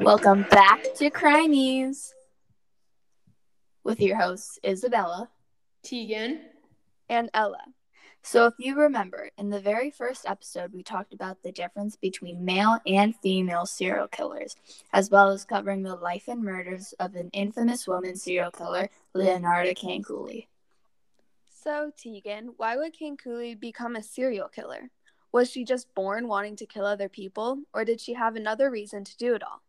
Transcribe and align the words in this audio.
Welcome 0.00 0.44
back 0.50 0.82
to 0.96 1.10
Crimeys 1.10 2.12
with 3.82 3.98
your 4.00 4.18
hosts 4.18 4.58
Isabella 4.64 5.30
Tegan. 5.82 6.40
and 7.08 7.30
Ella. 7.32 7.64
So, 8.22 8.46
if 8.46 8.54
you 8.58 8.76
remember, 8.76 9.30
in 9.38 9.48
the 9.48 9.60
very 9.60 9.90
first 9.90 10.26
episode, 10.26 10.72
we 10.74 10.82
talked 10.82 11.14
about 11.14 11.42
the 11.42 11.50
difference 11.50 11.96
between 11.96 12.44
male 12.44 12.78
and 12.86 13.16
female 13.22 13.64
serial 13.64 14.08
killers, 14.08 14.54
as 14.92 15.10
well 15.10 15.30
as 15.30 15.44
covering 15.46 15.82
the 15.82 15.94
life 15.94 16.28
and 16.28 16.42
murders 16.42 16.92
of 17.00 17.14
an 17.14 17.30
infamous 17.32 17.88
woman 17.88 18.16
serial 18.16 18.50
killer, 18.50 18.90
Leonarda 19.14 19.74
Cianciulli. 19.74 20.46
So, 21.48 21.90
Tegan, 21.96 22.52
why 22.58 22.76
would 22.76 22.94
Cooley 23.22 23.54
become 23.54 23.96
a 23.96 24.02
serial 24.02 24.48
killer? 24.48 24.90
Was 25.32 25.50
she 25.50 25.64
just 25.64 25.94
born 25.94 26.28
wanting 26.28 26.56
to 26.56 26.66
kill 26.66 26.84
other 26.84 27.08
people, 27.08 27.60
or 27.72 27.84
did 27.84 28.00
she 28.00 28.14
have 28.14 28.36
another 28.36 28.70
reason 28.70 29.02
to 29.04 29.16
do 29.16 29.34
it 29.34 29.42
all? 29.42 29.62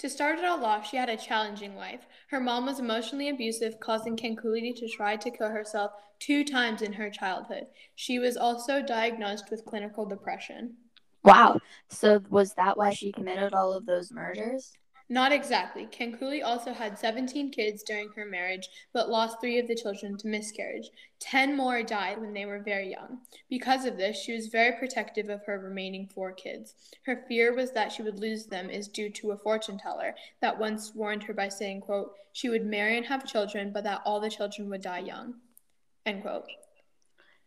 To 0.00 0.08
start 0.08 0.38
it 0.38 0.46
all 0.46 0.64
off, 0.64 0.88
she 0.88 0.96
had 0.96 1.10
a 1.10 1.16
challenging 1.18 1.76
life. 1.76 2.06
Her 2.30 2.40
mom 2.40 2.64
was 2.64 2.80
emotionally 2.80 3.28
abusive, 3.28 3.78
causing 3.80 4.16
Cianciulli 4.16 4.74
to 4.76 4.88
try 4.88 5.14
to 5.16 5.30
kill 5.30 5.50
herself 5.50 5.92
two 6.18 6.42
times 6.42 6.80
in 6.80 6.94
her 6.94 7.10
childhood. 7.10 7.64
She 7.96 8.18
was 8.18 8.38
also 8.38 8.80
diagnosed 8.80 9.50
with 9.50 9.66
clinical 9.66 10.06
depression. 10.06 10.74
Wow, 11.22 11.60
so 11.90 12.22
was 12.30 12.54
that 12.54 12.78
why 12.78 12.94
she 12.94 13.12
committed 13.12 13.52
all 13.52 13.74
of 13.74 13.84
those 13.84 14.10
murders? 14.10 14.72
Not 15.12 15.32
exactly. 15.32 15.86
Cianciulli 15.86 16.40
also 16.40 16.72
had 16.72 16.96
17 16.96 17.50
kids 17.50 17.82
during 17.82 18.10
her 18.10 18.24
marriage, 18.24 18.68
but 18.92 19.10
lost 19.10 19.40
three 19.40 19.58
of 19.58 19.66
the 19.66 19.74
children 19.74 20.16
to 20.18 20.28
miscarriage. 20.28 20.88
Ten 21.18 21.56
more 21.56 21.82
died 21.82 22.20
when 22.20 22.32
they 22.32 22.46
were 22.46 22.60
very 22.60 22.92
young. 22.92 23.18
Because 23.48 23.84
of 23.84 23.96
this, 23.96 24.16
she 24.16 24.32
was 24.32 24.46
very 24.46 24.78
protective 24.78 25.28
of 25.28 25.44
her 25.44 25.58
remaining 25.58 26.06
four 26.06 26.30
kids. 26.30 26.76
Her 27.06 27.24
fear 27.26 27.52
was 27.52 27.72
that 27.72 27.90
she 27.90 28.02
would 28.02 28.20
lose 28.20 28.46
them 28.46 28.70
is 28.70 28.86
due 28.86 29.10
to 29.10 29.32
a 29.32 29.36
fortune 29.36 29.78
teller 29.78 30.14
that 30.40 30.60
once 30.60 30.94
warned 30.94 31.24
her 31.24 31.34
by 31.34 31.48
saying, 31.48 31.80
quote, 31.80 32.12
she 32.32 32.48
would 32.48 32.64
marry 32.64 32.96
and 32.96 33.06
have 33.06 33.26
children, 33.26 33.72
but 33.72 33.82
that 33.82 34.02
all 34.04 34.20
the 34.20 34.30
children 34.30 34.70
would 34.70 34.82
die 34.82 35.00
young. 35.00 35.34
End 36.06 36.22
quote. 36.22 36.46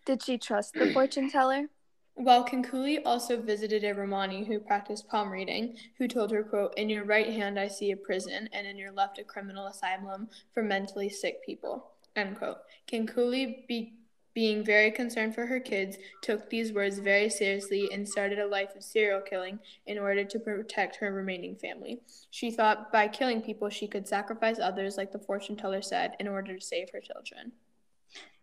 Did 0.06 0.22
she 0.22 0.38
trust 0.38 0.74
the 0.74 0.92
fortune 0.92 1.30
teller? 1.30 1.70
While 2.16 2.46
Cianciulli 2.46 3.02
also 3.06 3.42
visited 3.42 3.84
a 3.84 3.94
Romani 3.94 4.46
who 4.46 4.60
practiced 4.60 5.08
palm 5.08 5.32
reading, 5.32 5.76
who 5.98 6.08
told 6.08 6.32
her, 6.32 6.44
quote, 6.44 6.74
In 6.78 6.88
your 6.88 7.06
right 7.06 7.28
hand 7.28 7.60
I 7.60 7.68
see 7.68 7.92
a 7.92 7.98
prison, 7.98 8.48
and 8.54 8.68
in 8.68 8.78
your 8.78 8.92
left 8.92 9.18
a 9.18 9.24
criminal 9.24 9.66
asylum 9.66 10.30
for 10.54 10.62
mentally 10.62 11.10
sick 11.10 11.44
people. 11.44 11.92
End 12.16 12.38
quote. 12.38 12.58
Cianciulli, 12.88 13.66
be, 13.68 13.94
being 14.36 14.64
very 14.64 14.92
concerned 14.92 15.34
for 15.34 15.48
her 15.48 15.60
kids, 15.60 15.98
took 16.22 16.50
these 16.50 16.72
words 16.72 17.00
very 17.00 17.30
seriously 17.30 17.90
and 17.92 18.08
started 18.08 18.38
a 18.38 18.48
life 18.48 18.76
of 18.76 18.84
serial 18.84 19.22
killing 19.22 19.60
in 19.88 19.98
order 19.98 20.24
to 20.24 20.40
protect 20.40 20.98
her 20.98 21.12
remaining 21.12 21.56
family. 21.56 22.00
She 22.30 22.52
thought 22.52 22.92
by 22.92 23.08
killing 23.08 23.42
people 23.42 23.70
she 23.70 23.88
could 23.88 24.08
sacrifice 24.08 24.60
others, 24.60 24.98
like 24.98 25.12
the 25.12 25.20
fortune 25.20 25.56
teller 25.56 25.82
said, 25.82 26.16
in 26.20 26.28
order 26.28 26.56
to 26.56 26.66
save 26.66 26.92
her 26.92 27.02
children. 27.02 27.54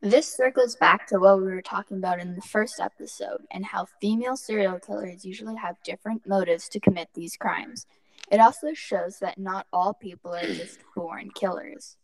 This 0.02 0.34
circles 0.34 0.76
back 0.76 1.06
to 1.08 1.18
what 1.18 1.38
we 1.38 1.44
were 1.44 1.60
talking 1.60 1.98
about 1.98 2.20
in 2.20 2.34
the 2.34 2.40
first 2.40 2.80
episode 2.80 3.42
and 3.50 3.66
how 3.66 3.86
female 4.00 4.36
serial 4.36 4.78
killers 4.78 5.26
usually 5.26 5.56
have 5.56 5.82
different 5.84 6.26
motives 6.26 6.68
to 6.70 6.80
commit 6.80 7.08
these 7.14 7.36
crimes. 7.36 7.86
It 8.30 8.40
also 8.40 8.72
shows 8.72 9.18
that 9.18 9.38
not 9.38 9.66
all 9.72 9.92
people 9.92 10.34
are 10.34 10.46
just 10.46 10.78
born 10.96 11.30
killers. 11.34 11.96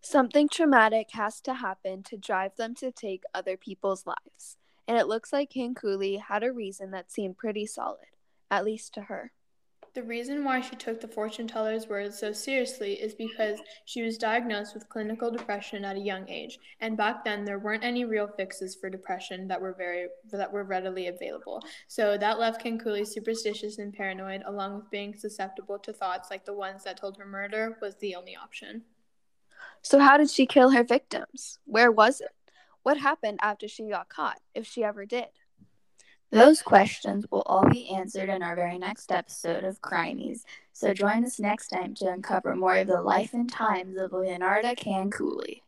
Something 0.00 0.48
traumatic 0.48 1.10
has 1.12 1.40
to 1.42 1.54
happen 1.54 2.02
to 2.04 2.16
drive 2.16 2.56
them 2.56 2.74
to 2.76 2.90
take 2.90 3.22
other 3.34 3.56
people's 3.56 4.06
lives. 4.06 4.56
And 4.88 4.98
it 4.98 5.06
looks 5.06 5.32
like 5.32 5.50
Cianciulli 5.50 6.20
had 6.20 6.42
a 6.42 6.52
reason 6.52 6.90
that 6.90 7.12
seemed 7.12 7.36
pretty 7.36 7.66
solid, 7.66 8.08
at 8.50 8.64
least 8.64 8.94
to 8.94 9.02
her. 9.02 9.32
The 9.92 10.02
reason 10.04 10.44
why 10.44 10.60
she 10.60 10.76
took 10.76 11.00
the 11.00 11.08
fortune 11.08 11.48
teller's 11.48 11.88
words 11.88 12.16
so 12.16 12.32
seriously 12.32 12.92
is 12.94 13.12
because 13.12 13.58
she 13.86 14.02
was 14.02 14.18
diagnosed 14.18 14.72
with 14.72 14.88
clinical 14.88 15.32
depression 15.32 15.84
at 15.84 15.96
a 15.96 16.00
young 16.00 16.28
age, 16.28 16.60
and 16.80 16.96
back 16.96 17.24
then 17.24 17.44
there 17.44 17.58
weren't 17.58 17.82
any 17.82 18.04
real 18.04 18.28
fixes 18.28 18.76
for 18.76 18.88
depression 18.88 19.48
that 19.48 19.60
were 19.60 19.72
very 19.72 20.06
that 20.30 20.52
were 20.52 20.62
readily 20.62 21.08
available. 21.08 21.60
So 21.88 22.16
that 22.18 22.38
left 22.38 22.62
Cianciulli 22.64 23.04
superstitious 23.04 23.78
and 23.78 23.92
paranoid, 23.92 24.44
along 24.46 24.76
with 24.76 24.90
being 24.90 25.16
susceptible 25.16 25.78
to 25.80 25.92
thoughts 25.92 26.30
like 26.30 26.44
the 26.44 26.54
ones 26.54 26.84
that 26.84 26.96
told 26.96 27.16
her 27.18 27.26
murder 27.26 27.76
was 27.82 27.96
the 27.96 28.14
only 28.14 28.36
option. 28.36 28.82
So, 29.82 29.98
how 29.98 30.18
did 30.18 30.30
she 30.30 30.46
kill 30.46 30.70
her 30.70 30.84
victims? 30.84 31.58
Where 31.64 31.90
was 31.90 32.20
it? 32.20 32.30
What 32.82 32.98
happened 32.98 33.40
after 33.42 33.66
she 33.66 33.88
got 33.88 34.08
caught, 34.08 34.40
if 34.54 34.66
she 34.66 34.84
ever 34.84 35.04
did? 35.04 35.26
Those 36.32 36.62
questions 36.62 37.26
will 37.30 37.42
all 37.42 37.68
be 37.68 37.90
answered 37.90 38.28
in 38.28 38.40
our 38.40 38.54
very 38.54 38.78
next 38.78 39.10
episode 39.10 39.64
of 39.64 39.82
Crimeys. 39.82 40.44
So 40.72 40.94
join 40.94 41.24
us 41.24 41.40
next 41.40 41.68
time 41.68 41.92
to 41.96 42.06
uncover 42.06 42.54
more 42.54 42.76
of 42.76 42.86
the 42.86 43.02
life 43.02 43.34
and 43.34 43.50
times 43.50 43.96
of 43.96 44.12
Leonarda 44.12 44.76
Cianciulli. 44.76 45.62